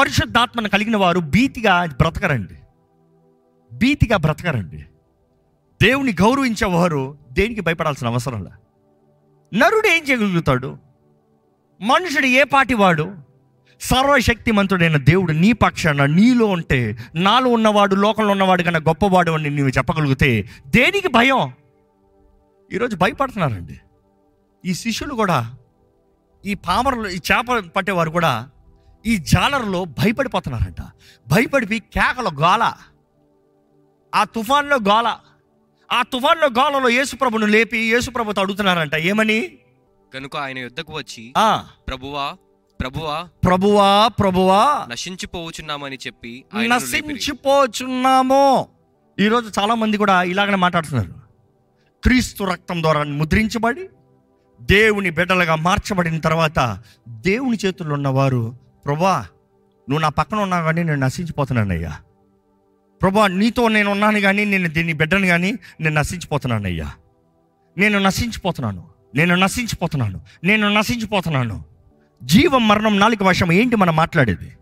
[0.00, 2.54] పరిశుద్ధాత్మను కలిగిన వారు భీతిగా బ్రతకరండి.
[3.76, 4.86] భీతిగా బ్రతకరండి.
[5.82, 8.65] దేవుని గౌరవించేవారు దేనికి భయపడాల్సిన అవసరం లేదు.
[9.54, 10.78] నరుడు ఏం చేయగలుగుతాడు?
[11.80, 13.14] మనుషుడు ఏ పాటివాడు?
[13.80, 20.48] సర్వశక్తిమంతుడైన దేవుడు నీ పక్షాన నీలో ఉంటే నాలో ఉన్నవాడు లోకంలో ఉన్నవాడు కన్నా గొప్పవాడు అని నీవు చెప్పగలిగితే
[20.66, 21.52] దేనికి భయం?
[22.72, 23.80] ఈరోజు భయపడుతున్నారండి.
[24.64, 25.54] ఈ శిష్యులు కూడా
[26.44, 28.50] ఈ పామరలు ఈ చేప పట్టేవారు కూడా
[29.06, 30.80] ఈ జాలర్లో భయపడిపోతున్నారంట.
[31.28, 32.72] భయపడిపి కేకల గోల.
[34.14, 35.16] ఆ తుఫాన్లో గోల.
[35.92, 39.58] ఆ తుఫాన్లో గోలలో యేసుప్రభును లేపి యేసుప్రభుతో అడుగుతున్నారంట ఏమని?
[40.14, 41.64] కనుక ఆయన యుద్ధకు వచ్చి ఆ.
[41.88, 42.36] ప్రభువా
[42.80, 44.86] ప్రభువా ప్రభువా ప్రభువా.
[44.88, 46.44] నశించిపోవచ్చున్నామని చెప్పి.
[46.66, 48.68] నశించిపోచున్నామో.
[49.20, 51.14] ఈరోజు చాలా మంది కూడా ఇలాగనే మాట్లాడుతున్నారు.
[52.02, 53.88] క్రీస్తు రక్తం ద్వారా ముద్రించబడి
[54.60, 56.78] దేవుని బిడ్డలుగా మార్చబడిన తర్వాత
[57.08, 59.26] దేవుని చేతుల్లో ఉన్నవారు ప్రభా
[59.88, 61.96] నువ్వు నా పక్కన ఉన్నావు కానీ నేను నశించిపోతున్నానయ్యా.
[63.06, 66.90] ప్రభా నీతో నేను ఉన్నాను కానీ నేను దీన్ని బిడ్డను కానీ నేను నశించిపోతున్నానయ్యా
[67.78, 68.88] నేను నశించిపోతున్నాను.
[69.14, 70.20] నేను నశించిపోతున్నాను.
[70.44, 71.64] నేను నశించిపోతున్నాను.
[72.22, 74.52] జీవం మరణం నాలుగు వర్షం ఏంటి మనం మాట్లాడేది?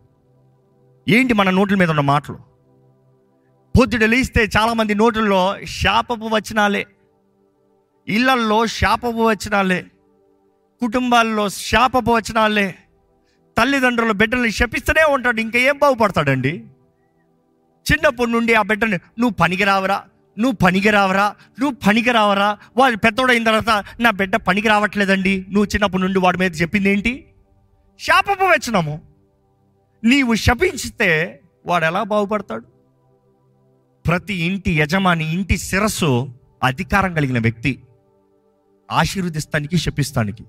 [1.09, 2.39] ఏంటి మన నోట్ల మీద ఉన్న మాటలు?
[3.81, 6.87] పొద్దుడు లేస్తే చాలామంది నోట్లలో శాపపు వచనాలే.
[8.09, 9.85] ఇళ్ళల్లో శాపపు వచనాలే.
[10.81, 12.75] కుటుంబాల్లో శాపపు వచనాలే.
[13.59, 15.41] తల్లిదండ్రులు బిడ్డల్ని శపిస్తూనే ఉంటాడు.
[15.41, 16.65] ఇంకా ఏం బాగుపడతాడండి?
[17.93, 20.03] చిన్నప్పటి నుండి ఆ బిడ్డని నువ్వు పనికిరావరా
[20.39, 26.03] నువ్వు పనికి రావరా నువ్వు పనికి రావరా వాడు పెద్దోడైన తర్వాత నా బిడ్డ పనికి రావట్లేదండి నువ్వు చిన్నప్పటి
[26.03, 27.27] నుండి వాడి మీద చెప్పింది ఏంటి
[28.01, 29.03] శాపపు వచ్చినాము
[30.05, 32.65] నీవు శపించితే వాడు ఎలా బాగుపడతాడు?
[34.07, 37.83] ప్రతి ఇంటి యజమాని ఇంటి శిరస్సు అధికారం కలిగిన వ్యక్తి.
[38.91, 40.45] ఆశీర్వదిస్తానికి శపిస్తానికి.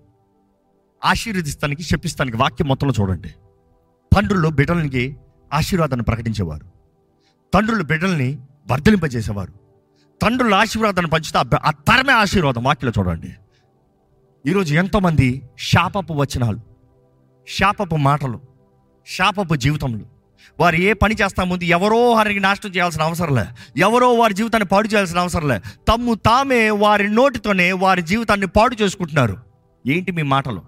[1.06, 2.38] ఆశీర్వదిస్తానికి శపిస్తానికి.
[2.38, 3.28] వాక్యం మొత్తంలో చూడండి.
[4.16, 5.18] తండ్రులు బిడ్డలకి
[5.54, 6.75] ఆశీర్వాదాన్ని ప్రకటించేవారు.
[7.56, 8.38] తండ్రులు బిడ్డల్ని
[8.72, 9.54] వర్ధలింపజేసేవారు
[10.22, 12.64] తండ్రుల ఆశీర్వాదాన్ని పంచితే ఆ తరమే ఆశీర్వాదం.
[12.64, 13.34] వాక్యలో చూడండి.
[14.46, 16.60] ఈరోజు ఎంతోమంది శాపపు వచనాలు
[17.48, 18.42] శాపపు మాటలు
[19.08, 20.06] శాపపు జీవితములు.
[20.60, 23.46] వారు ఏ పని చేస్తా ముందు ఎవరో వారికి నాశనం చేయాల్సిన అవసరం లే.
[23.78, 25.62] ఎవరో వారి జీవితాన్ని పాడు చేయాల్సిన అవసరం లే.
[25.88, 29.38] తమ్ము తామే వారి నోటితోనే వారి జీవితాన్ని పాడు చేసుకుంటున్నారు.
[29.88, 30.62] ఏంటి మీ మాటలు?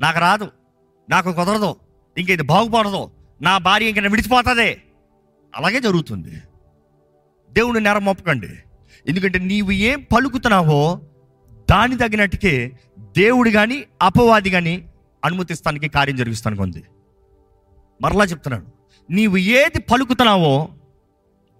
[0.00, 0.48] నాకు రాదు.
[1.10, 1.76] నాకు కుదరదు.
[2.18, 3.10] ఇంక ఇది బాగుపడదు.
[3.42, 4.82] నా భార్య ఇంక విడిచిపోతుందే.
[5.54, 6.42] అలాగే జరుగుతుంది.
[7.52, 8.48] దేవుని నేరం మొప్పకండి
[9.06, 11.00] ఎందుకంటే నీవు ఏం పలుకుతున్నావో
[11.70, 14.88] దాని తగినట్టుకే దేవుడు కానీ అపవాది కానీ
[15.24, 16.84] అనుమతిస్తానికి కార్యం జరిగిస్తానికి ఉంది.
[18.02, 18.66] మరలా చెప్తున్నాడు
[19.12, 20.68] నీవు ఏది పలుకుతున్నావో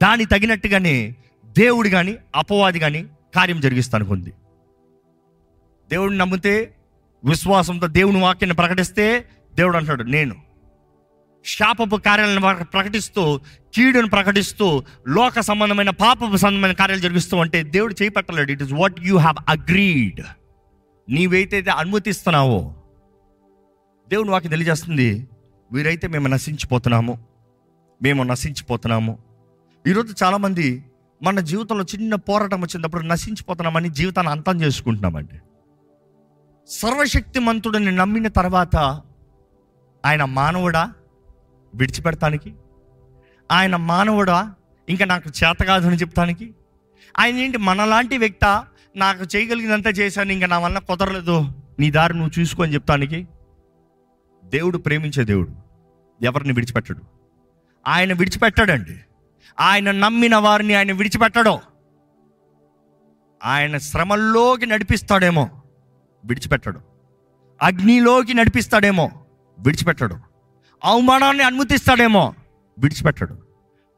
[0.02, 4.32] దాని తగినట్టుగానే దేవుడు కానీ అపవాది కానీ కార్యం జరిగిస్తానికి ఉంది.
[5.90, 6.74] దేవుడిని నమ్మితే
[7.24, 10.45] విశ్వాసంతో దేవుని వాక్యాన్ని ప్రకటిస్తే దేవుడు అంటాడు నేను
[11.46, 13.40] శాపపు కార్యాలను ప్రకటిస్తూ
[13.74, 19.16] కీడును ప్రకటిస్తూ లోక సంబంధమైన పాపపు సంబంధమైన కార్యాలు జరిగిస్తూ అంటే దేవుడు చేపట్టలేడు it is what you
[19.16, 20.20] have agreed
[21.08, 22.74] నీవైతే అనుమతిస్తున్నావో
[24.08, 25.28] దేవుని వాకి తెలియజేస్తుంది
[25.72, 27.24] వీరైతే మేము నశించిపోతున్నాము.
[28.02, 29.18] మేము నశించిపోతున్నాము.
[29.86, 30.84] ఈరోజు చాలామంది
[31.22, 35.40] మన జీవితంలో చిన్న పోరాటం వచ్చినప్పుడు నశించిపోతున్నామని జీవితాన్ని అంతం చేసుకుంటున్నామండి.
[36.68, 38.76] సర్వశక్తిమంతుడిని నమ్మిన తర్వాత
[40.06, 40.92] ఆయన మానవుడా?
[41.74, 42.54] విడిచిపెడతానికి
[43.52, 44.54] ఆయన మానవుడా?
[44.88, 46.54] ఇంకా నాకు చేత కాదు అని చెప్తానికి?
[47.18, 48.66] ఆయన ఏంటి మనలాంటి వ్యక్త?
[48.96, 51.52] నాకు చేయగలిగినంత చేశాను ఇంకా నా వల్ల కుదరలేదు.
[51.78, 53.28] నీ దారి నువ్వు చూసుకొని చెప్తానికి?
[54.44, 55.50] దేవుడు ప్రేమించే దేవుడు
[56.22, 57.02] ఎవరిని విడిచిపెట్టడు?
[57.88, 59.00] ఆయన విడిచిపెట్టాడండి.
[59.60, 61.58] ఆయన నమ్మిన వారిని ఆయన విడిచిపెట్టడు.
[63.44, 65.50] ఆయన శ్రమల్లోకి నడిపిస్తాడేమో
[66.24, 66.80] విడిచిపెట్టడు.
[67.62, 69.10] అగ్నిలోకి నడిపిస్తాడేమో
[69.58, 70.25] విడిచిపెట్టడు.
[70.84, 72.34] అవమానాన్ని అనుమతిస్తాడేమో.
[72.78, 73.38] విడిచిపెట్టడు.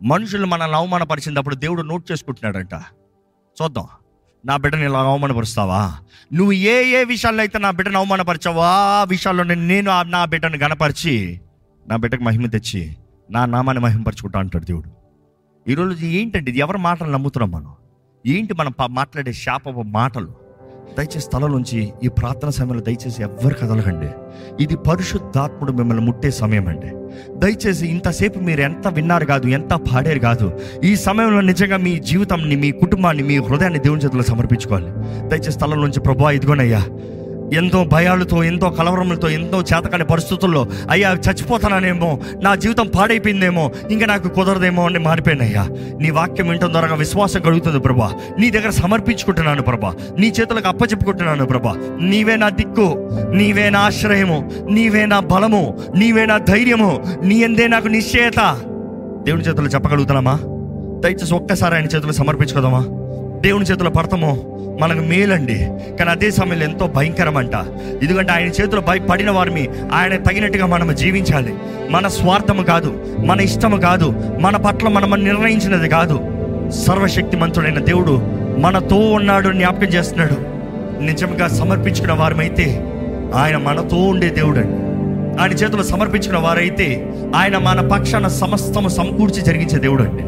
[0.03, 2.75] మనుషులు మనల్ని అవమానపరిచినప్పుడు దేవుడు నోట్ చేసుకుంటున్నాడంట.
[3.63, 3.87] చూద్దాం.
[4.47, 5.99] నా బిడ్డని ఇలా అవమానపరుస్తావా?
[6.33, 11.41] నువ్వు ఏ ఏ విషయాల్లో అయితే నా బిడ్డను అవమానపరిచావో ఆ విషయాల్లో నేను నా బిడ్డను గణపరిచి
[11.89, 12.97] నా బిడ్డకు మహిమ తెచ్చి
[13.31, 14.91] నా నామాన్ని మహిమపరచుకుంటా అంటాడు దేవుడు.
[15.71, 17.75] ఈరోజు ఏంటంటే ఇది ఎవరి మాటలు నమ్ముతున్నాం మనం?
[18.27, 20.48] ఏంటి మనం మాట్లాడే శాప మాటలు?
[20.97, 24.09] దయచేసి స్థలం నుంచి ఈ ప్రార్థన సమయంలో దయచేసి ఎవ్వరు కదలకండి.
[24.63, 26.91] ఇది పరిశుద్ధాత్ముడు మిమ్మల్ని ముట్టే సమయం అండి.
[27.39, 30.53] దయచేసి ఇంతసేపు మీరు ఎంత విన్నారు కాదు ఎంత పాడారు కాదు
[30.85, 34.91] ఈ సమయంలో నిజంగా మీ జీవితాన్ని మీ కుటుంబాన్ని మీ హృదయాన్ని దేవుని చేతిలో సమర్పించుకోవాలి.
[35.29, 36.83] దయచేసి స్థలం నుంచి ప్రభా ఇదిగోనయ్యా
[37.55, 44.87] ఎంతో భయాలతో ఎంతో కలవరములతో ఎంతో చేతకాని పరిస్థితుల్లో అయ్యా చచ్చిపోతానేమో నా జీవితం పాడైపోయిందేమో ఇంకా నాకు కుదరదేమో
[44.87, 45.69] అని మారిపోయినయ్యా
[46.01, 48.13] నీ వాక్యం వింటం ద్వారా విశ్వాసం కలుగుతుంది ప్రభా.
[48.39, 49.95] నీ దగ్గర సమర్పించుకుంటున్నాను ప్రభా.
[50.19, 51.77] నీ చేతులకు అప్పచెప్పుకుంటున్నాను ప్రభా.
[52.01, 57.89] నీవే నా దిక్కు నీవే నా ఆశ్రయము నీవే నా బలము నీవే నా ధైర్యము నీ ఎందే నాకు
[57.89, 58.61] నిశ్చయత.
[59.25, 60.39] దేవుని చేతులు చెప్పగలుగుతున్నామా?
[61.05, 62.85] దయచేసి ఒక్కసారి ఆయన చేతులు సమర్పించుకోదామా?
[63.41, 65.59] దేవుని చేతులు పడతామో మనకు మేలండి.
[65.99, 67.55] కానీ అదే సమయంలో ఎంతో భయంకరమంట.
[68.03, 71.55] ఎందుకంటే ఆయన చేతిలో భయపడిన వారిని ఆయన తగినట్టుగా మనం జీవించాలి.
[71.91, 76.21] మన స్వార్థము కాదు మన ఇష్టము కాదు మన పట్ల మనం నిర్ణయించినది కాదు.
[76.71, 78.23] సర్వశక్తిమంతుడైన దేవుడు
[78.59, 80.59] మనతో ఉన్నాడు జ్ఞాపకం చేస్తున్నాడు.
[81.03, 82.85] నిజంగా సమర్పించుకున్న వారమైతే
[83.35, 84.89] ఆయన మనతో ఉండే దేవుడు అండి
[85.41, 90.25] ఆయన చేతులు సమర్పించిన వారైతే ఆయన మన పక్షాన సమస్తము సమకూర్చి జరిగించే దేవుడు అండి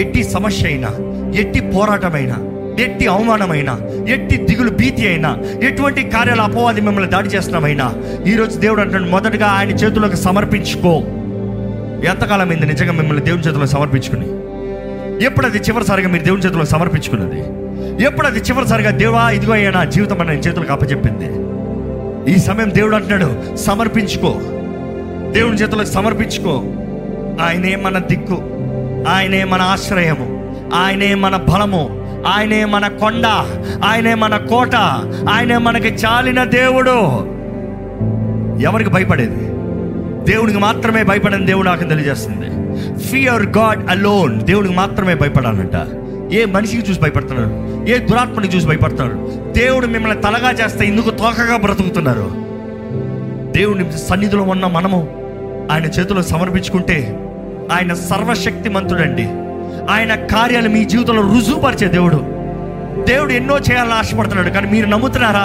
[0.00, 0.88] ఎట్టి సమస్య అయినా
[1.36, 2.36] ఎట్టి పోరాటమైనా
[2.80, 3.78] ఎట్టి అవమానమైనా
[4.08, 7.94] ఎట్టి దిగులు భీతి అయినా ఎటువంటి కార్యాల అపవాది మిమ్మల్ని దాడి చేస్తున్నామైనా
[8.26, 11.02] ఈరోజు దేవుడు అంటున్నాడు మొదటగా ఆయన చేతులకు సమర్పించుకో.
[12.10, 14.26] ఎంతకాలం అయింది నిజంగా మిమ్మల్ని దేవుని చేతులకు సమర్పించుకుని?
[15.24, 17.40] ఎప్పుడు అది చివరిసారిగా మీరు దేవుని చేతులకు సమర్పించుకున్నది?
[18.04, 21.48] ఎప్పుడు అది చివరిసారిగా దేవా ఇదిగో అయ్యా నా జీవితం అని చేతులకు అప్పచెప్పింది?
[22.32, 24.34] ఈ సమయం దేవుడు అంటున్నాడు సమర్పించుకో.
[25.32, 26.62] దేవుని చేతులకు సమర్పించుకో.
[27.44, 28.42] ఆయనే మన దిక్కు
[29.08, 33.26] ఆయనే మన ఆశ్రయము ఆయనే మన బలము ఆయనే మన కొండ
[33.84, 34.74] ఆయనే మన కోట
[35.30, 37.28] ఆయనే మనకి చాలిన దేవుడు.
[38.62, 39.48] ఎవరికి భయపడేది?
[40.32, 42.48] దేవునికి మాత్రమే భయపడని దేవుడు నాకు తెలియజేస్తుంది.
[42.98, 45.86] ఫియర్ గాడ్ అలోన్ దేవునికి మాత్రమే భయపడాలంట.
[46.32, 52.30] ఏ మనిషికి చూసి భయపడుతున్నారు ఏ దురాత్మని చూసి భయపడుతున్నారు దేవుడు మిమ్మల్ని తలగా చేస్తే ఇందుకు తోకగా బ్రతుకుతున్నారు.
[53.58, 55.08] దేవుని సన్నిధిలో ఉన్న మనము
[55.70, 57.18] ఆయన చేతిలో సమర్పించుకుంటే
[57.72, 59.47] ఆయన సర్వశక్తి సర్వశక్తిమంతుడండి.
[59.90, 62.16] ఆయన కార్యాలు మీ జీవితంలో రుజువుపరిచే దేవుడు.
[63.04, 65.44] దేవుడు ఎన్నో చేయాలని ఆశపడుతున్నాడు కానీ మీరు నమ్ముతున్నారా?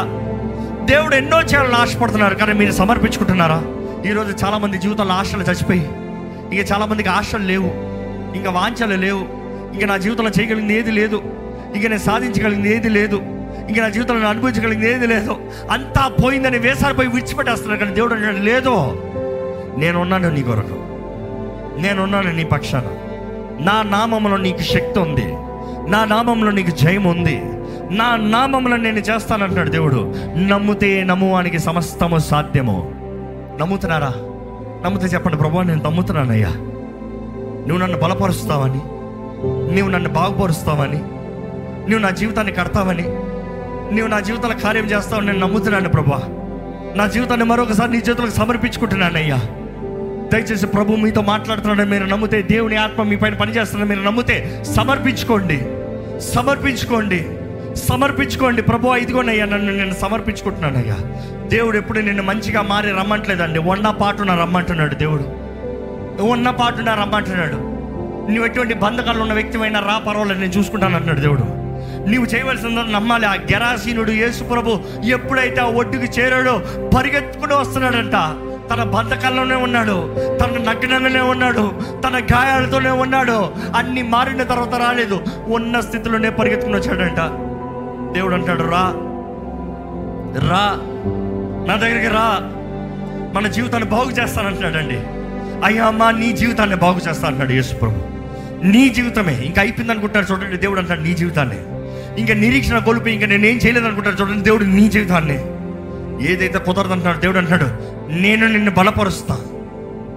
[0.85, 3.63] దేవుడు ఎన్నో చేయాలని ఆశపడుతున్నారు కానీ మీరు సమర్పించుకుంటున్నారా?
[4.09, 5.85] ఈరోజు చాలామంది జీవితంలో ఆశలు చచ్చిపోయి
[6.53, 7.69] ఇంకా చాలామందికి ఆశలు లేవు
[8.37, 9.23] ఇంకా వాంఛలు లేవు
[9.73, 11.21] ఇంకా నా జీవితంలో చేయగలిగింది ఏది లేదు
[11.75, 13.15] ఇంకా నేను సాధించగలిగింది ఏది లేదు
[13.69, 15.35] ఇంకా నా జీవితంలో అనుభవించగలిగింది ఏది లేదు
[15.71, 18.73] అంతా పోయిందని వేసారిపోయి విడిచిపెట్టేస్తున్నారు కానీ దేవుడు అన్నాడు లేదు
[19.77, 20.77] నేనున్నాను నీ కొరకు
[21.81, 22.83] నేనున్నాను నీ పక్షాన.
[23.59, 25.25] నా నామంలో నీకు శక్తి ఉంది.
[25.91, 27.41] నా నామంలో నీకు జయం ఉంది.
[27.91, 30.15] నా నామంలో నేను చేస్తానంటున్నాడు దేవుడు.
[30.37, 32.91] నమ్ముతే నమ్మువానికి సమస్తము సాధ్యము.
[33.59, 34.13] నమ్ముతున్నారా?
[34.85, 36.49] నమ్ముతే చెప్పండి ప్రభు నేను నమ్ముతున్నానయ్యా.
[37.67, 38.81] నువ్వు నన్ను బలపరుస్తావని
[39.75, 40.97] నువ్వు నన్ను బాగుపరుస్తావని
[41.89, 43.03] నువ్వు నా జీవితాన్ని కడతావని
[43.93, 46.21] నువ్వు నా జీవితంలో కార్యం చేస్తావని నేను నమ్ముతున్నాను ప్రభా.
[46.95, 49.39] నా జీవితాన్ని మరొకసారి నీ చేతులకు సమర్పించుకుంటున్నానయ్యా.
[50.33, 55.65] దయచేసి ప్రభు మీతో మాట్లాడుతున్నాడని మీరు నమ్మితే దేవుని ఆత్మ మీ పైన పనిచేస్తున్నాడని మీరు నమ్మితే సమర్పించుకోండి.
[56.33, 57.27] సమర్పించుకోండి.
[57.75, 58.61] సమర్పించుకోండి.
[58.61, 60.97] ప్రభు ఇదిగోనయ్యా నన్ను నేను సమర్పించుకుంటున్నానయ్యా.
[61.47, 63.59] దేవుడు ఎప్పుడు నిన్ను మంచిగా మారి రమ్మంటలేదండి.
[63.59, 65.23] ఉన్న పాటున రమ్మంటున్నాడు దేవుడు.
[66.23, 67.55] ఉన్న పాటున రమ్మంటున్నాడు.
[68.31, 71.41] నువ్వు ఎటువంటి బంధకాలు ఉన్న వ్యక్తివైనా రా పర్వాలేదు నేను చూసుకుంటాను అంటున్నాడు దేవుడు.
[72.09, 73.25] నీవు చేయవలసిందని నమ్మాలి.
[73.25, 76.61] ఆ గెరాసీనుడు యేసు ప్రభు ఎప్పుడైతే ఆ ఒడ్డుకి చేరాడో
[76.97, 78.13] పరిగెత్తుకుని వస్తున్నాడంట.
[78.71, 81.71] తన బంధకాల్లోనే ఉన్నాడు తన నగ్నంగానే ఉన్నాడు
[82.07, 83.49] తన గాయాలతోనే ఉన్నాడు.
[83.75, 85.21] అన్ని మారిన తర్వాత రాలేదు.
[85.47, 87.19] ఉన్న స్థితిలోనే పరిగెత్తుకుని వచ్చాడంట.
[88.15, 88.93] దేవుడు అంటాడు రా.
[90.49, 90.79] రా.
[91.67, 92.39] నా దగ్గరికి రా.
[93.33, 94.95] మన జీవితాన్ని బాగు చేస్తానంటున్నాడండి.
[95.65, 97.95] అయ్యా అమ్మా నీ జీవితాన్ని బాగు చేస్తా అంటున్నాడు యేసుప్రభు
[98.63, 99.33] నీ జీవితమే.
[99.45, 101.57] ఇంకా అయిపోయింది అనుకుంటారు చూడండి దేవుడు అంటాడు నీ జీవితాన్ని.
[102.21, 105.45] ఇంకా నిరీక్షణ కోల్పోయి ఇంకా నేనేం చేయలేదు అనుకుంటారు చూడండి దేవుడు నీ జీవితాన్ని.
[106.31, 109.35] ఏదైతే కుదరదు అంటున్నాడు దేవుడు అంటాడు నేను నిన్ను బలపరుస్తా.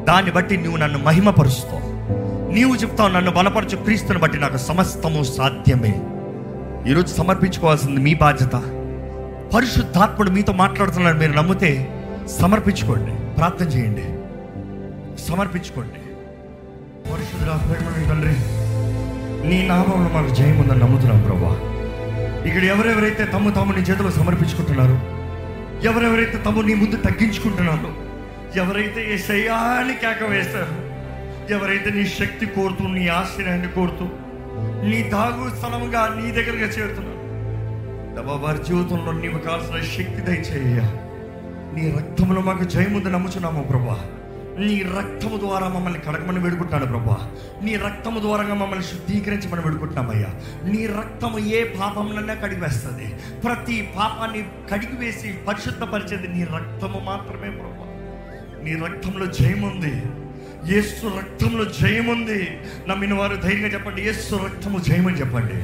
[0.08, 1.96] దాన్ని బట్టి నువ్వు నన్ను మహిమపరుస్తావు.
[2.52, 6.02] నీవు చెప్తావు నన్ను బలపరచు క్రీస్తుని బట్టి నాకు సమస్తము సాధ్యమే.
[6.90, 8.52] ఈరోజు సమర్పించుకోవాల్సింది మీ బాధ్యత.
[9.54, 12.02] పరిశుద్ధాత్ముడు మీతో మాట్లాడుతున్నాడు మీరు నమ్మితే
[12.40, 14.04] సమర్పించుకోండి ప్రార్థన చేయండి.
[15.22, 16.00] సమర్పించుకోండి.
[18.08, 18.36] తండ్రి
[19.48, 21.60] నీ నామంలో మాకు జయం ఉందని నమ్ముతున్నాం ప్రభా.
[22.46, 25.15] ఇక్కడ ఎవరెవరైతే తమ్ము తాము నీ చేతిలో సమర్పించుకుంటున్నారు
[25.84, 27.90] ఎవరెవరైతే తమ నీ ముందు తగ్గించుకుంటున్నారో
[28.56, 30.74] ఎవరైతే ఏ శయాన్ని కేక వేస్తారు
[31.52, 34.04] ఎవరైతే నీ శక్తి కోరుతూ నీ ఆశ్రయాన్ని కోరుతూ
[34.84, 37.16] నీ దాగు స్థలముగా నీ దగ్గరగా చేరుతున్నారు
[38.42, 40.80] వారి జీవితంలో నీవు కావాల్సిన శక్తి దయచేయ
[41.74, 43.96] నీ రక్తంలో మాకు జయముందు నమ్ముచున్నాము ప్రభా.
[44.58, 47.30] నీ రక్తము ద్వారా మమ్మల్ని కడగమని వేడుకుంటున్నాను ప్రభా.
[47.62, 50.28] నీ రక్తము ద్వారా మమ్మల్ని శుద్ధీకరించమని వేడుకుంటున్నామయ్యా.
[50.70, 53.14] నీ రక్తము ఏ పాపంలోనే కడిగివేస్తుంది.
[53.44, 57.92] ప్రతి పాపాన్ని కడిగివేసి పరిశుద్ధపరిచేది నీ రక్తము మాత్రమే ప్రభా.
[58.62, 60.02] నీ రక్తంలో జయముంది
[60.74, 65.54] యేసు రక్తంలో జయముంది నమ్మిన వారు ధైర్యంగా చెప్పండి యేసు రక్తము జయమని చెప్పండి.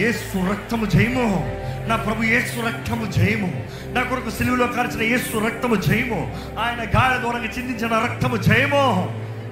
[0.00, 1.63] యేసు రక్తము జయము.
[1.88, 3.64] నా ప్రభు ఏసు రక్తము జయము.
[3.92, 6.36] నా కొరకు సిలువలో కార్చిన ఏసు రక్తము జయము.
[6.58, 8.76] ఆయన గాయ దూరంగా చిందించిన రక్తము జయము.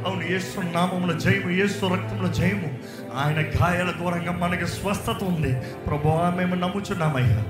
[0.06, 2.78] అవును యేసు నామములో జయము ఏసు రక్తంలో జయము.
[3.16, 5.52] ఆయన గాయాల దూరంగా మనకి స్వస్థత ఉంది.
[5.86, 7.44] ప్రభు మేము నమ్ముచున్నామయ్యా.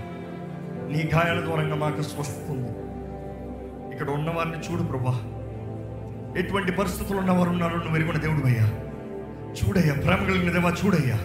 [0.88, 2.68] నీ గాయాల దూరంగా మాకు స్వస్థత ఉంది.
[3.95, 5.21] ఇక్కడ ఉన్నవారిని చూడు ప్రభా.
[6.37, 8.66] ఎటువంటి పరిస్థితులు ఉన్నవారు ఉన్నారు నువ్వు ఎరుగున దేవుడు అయ్యా
[9.64, 11.16] చూడయ్యా ప్రేమ కలిగిన దేవా చూడయ్యా.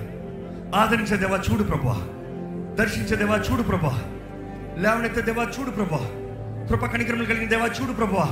[0.80, 2.08] ఆదరించే దేవా చూడు ప్రభా.
[2.78, 4.02] దర్శించే దేవా చూడు ప్రభా.
[4.78, 6.00] లేవనెత్తే దేవా చూడు ప్రభా.
[6.70, 8.30] కృప కనికరములు కలిగిన దేవా చూడు ప్రభా.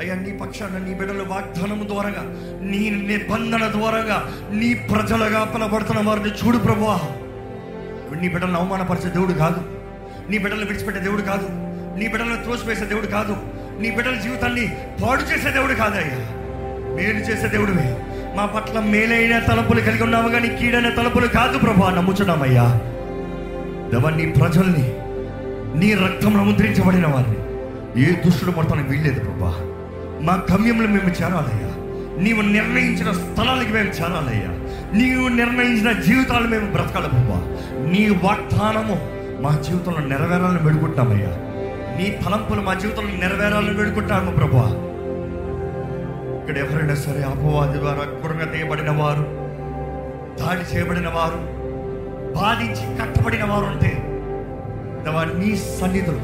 [0.00, 2.22] అయ్యా నీ పక్షాన నీ బిడ్డల వాగ్దానము ద్వారాగా
[2.62, 7.00] నీ నిబంధన ద్వారాగా నీ ప్రజలుగా పిలబడుతున్న వారిని చూడు ప్రభా.
[8.20, 9.78] నీ బిడ్డలను అవమానపరిచే దేవుడు కాదు.
[10.30, 11.48] నీ బిడ్డలను విడిచిపెట్టే దేవుడు కాదు.
[11.98, 13.36] నీ బిడ్డలను త్రోసివేసే దేవుడు కాదు.
[13.78, 16.30] నీ బిడ్డల జీవితాన్ని పాడు చేసే దేవుడు కాదయ్యా
[16.96, 18.04] మేలు చేసే దేవుడివే.
[18.36, 21.90] మా పట్ల మేలైన తలపులు కలిగి ఉన్నాము కానీ కీడైన తలపులు కాదు ప్రభా.
[21.90, 22.80] నమ్ముచున్నామయ్యా.
[23.90, 24.94] దేవా నీ ప్రజల్ని.
[25.78, 27.36] నీ రక్తంలో ముద్రించబడిన వారిని.
[28.02, 29.54] ఏ దుష్టుడు మొత్తానికి వీల్లేదు ప్రభా.
[30.20, 31.70] మా గమ్యంలో మేము చేరాలయ్యా.
[32.22, 34.50] నీవు నిర్ణయించిన స్థలాలకి మేము చేరాలయ్యా.
[34.98, 37.56] నీవు నిర్ణయించిన జీవితాలు మేము బ్రతకాలి ప్రభా.
[37.90, 41.28] నీ వాగ్దానము మా జీవితంలో నెరవేరాలని వేడుకుంటామయ్యా
[41.98, 44.90] నీ తలంపులు మా జీవితంలో నెరవేరాలని వేడుకుంటాము ప్రభా.
[46.40, 49.44] ఇక్కడ ఎవరైనా సరే అపవాది ద్వారా కురంగా తీయబడిన వారు
[50.40, 51.53] దాడి చేయబడిన వారు
[52.36, 53.92] బాధించి కట్టబడిన వారు ఉంటే
[55.40, 56.22] నీ సన్నిధిలో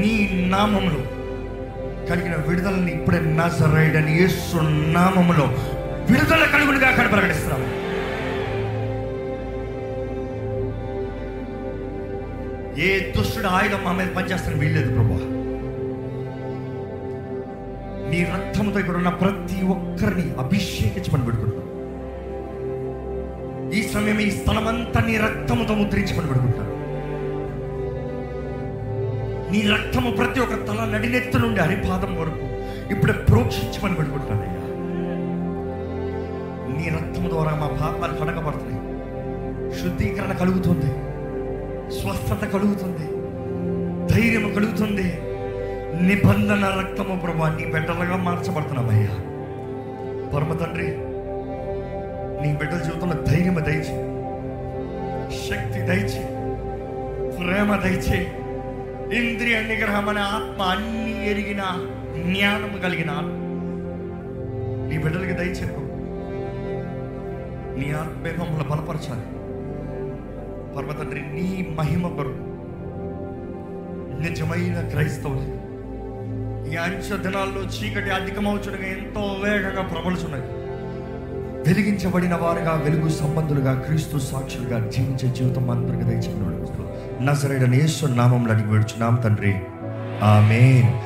[0.00, 0.12] నీ
[0.52, 1.00] నామంలో
[2.08, 4.56] కలిగిన విడుదలని ఇప్పుడే నజరైడని యేసు
[4.96, 5.46] నామములో
[6.10, 7.68] విడుదల కలుగునిగా అక్కడ ప్రకటిస్తున్నాము.
[12.86, 15.18] ఏ దుష్టుడు ఆయుధం మా మీద పనిచేస్తాను వీల్లేదు ప్రభా.
[18.10, 21.63] నీ రక్తంతో ఇక్కడ ఉన్న ప్రతి ఒక్కరిని అభిషేకించమని పెడుకుంటున్నాం.
[23.74, 26.74] ఈ సమయం ఈ స్థలమంతా నీ రక్తముతో ముద్రించమని పెడుకుంటాను
[29.52, 32.54] నీ రక్తము ప్రతి ఒక్క తల నడినెత్తు నుండి హరిపాదం వరకు
[32.92, 34.54] ఇప్పుడే ప్రోక్షించమని పెడుకుంటానయ్యా
[36.76, 38.94] నీ రక్తము ద్వారా మా పాపాలు కడగబడుతున్నాయి.
[39.80, 40.90] శుద్ధీకరణ కలుగుతుంది.
[42.00, 43.06] స్వస్థత కలుగుతుంది.
[44.14, 45.18] ధైర్యం కలుగుతుంది.
[46.06, 49.14] నిబంధన రక్తము ప్రభా నీ బిడ్డలుగా మార్చబడుతున్నామయ్యా.
[50.34, 51.13] పరమ తండ్రి
[52.42, 54.10] నీ బిడ్డల జీవితంలో ధైర్యం దయచే
[55.48, 56.24] శక్తి దయచే
[57.36, 58.32] ప్రేమ దయచే
[59.18, 61.62] ఇంద్రియ నిగ్రహం అనే ఆత్మ అన్ని ఎరిగిన
[62.22, 63.10] జ్ఞానం కలిగిన
[64.90, 65.80] నీ బిడ్డలకి దయచేపు
[67.78, 69.26] నీ ఆత్మే మమ్మల్ని బలపరచాలి.
[70.76, 72.54] పర్వతండ్రి నీ మహిమ కొరకు.
[74.20, 75.74] నిజమైన క్రైస్తవులు.
[76.72, 80.63] ఈ అంచ దినాల్లో చీకటి అధికమవుచుడుగా ఎంతో వేగంగా ప్రబలుచున్నది
[81.66, 86.54] వెలిగించబడిన వారుగా వెలుగు సంబంధులుగా క్రీస్తు సాక్షులుగా జీవించే జీవితం అందరికి దయచేస్తున్నాడు
[87.22, 89.54] నజరైన యేసు నామంలో అడిగి వేడుచున్నాం తండ్రి.
[90.22, 90.94] ఆమేన్.